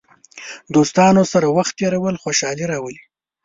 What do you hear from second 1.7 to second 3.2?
تېرول خوشحالي راولي.